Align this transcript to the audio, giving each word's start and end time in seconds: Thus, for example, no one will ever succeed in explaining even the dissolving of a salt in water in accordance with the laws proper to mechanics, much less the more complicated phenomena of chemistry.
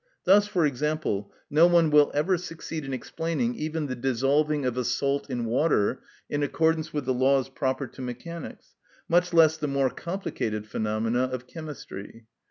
Thus, 0.23 0.47
for 0.47 0.65
example, 0.65 1.31
no 1.47 1.67
one 1.67 1.91
will 1.91 2.09
ever 2.15 2.35
succeed 2.35 2.85
in 2.85 2.91
explaining 2.91 3.53
even 3.53 3.85
the 3.85 3.93
dissolving 3.93 4.65
of 4.65 4.75
a 4.75 4.83
salt 4.83 5.29
in 5.29 5.45
water 5.45 6.01
in 6.27 6.41
accordance 6.41 6.91
with 6.91 7.05
the 7.05 7.13
laws 7.13 7.49
proper 7.49 7.85
to 7.85 8.01
mechanics, 8.01 8.73
much 9.07 9.31
less 9.31 9.57
the 9.57 9.67
more 9.67 9.91
complicated 9.91 10.65
phenomena 10.65 11.25
of 11.25 11.45
chemistry. 11.45 12.25